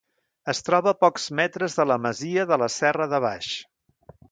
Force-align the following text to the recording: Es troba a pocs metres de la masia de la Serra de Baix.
Es 0.53 0.61
troba 0.69 0.89
a 0.93 0.97
pocs 1.01 1.27
metres 1.41 1.77
de 1.81 1.85
la 1.91 1.99
masia 2.07 2.47
de 2.53 2.59
la 2.65 2.73
Serra 2.79 3.09
de 3.15 3.23
Baix. 3.29 3.53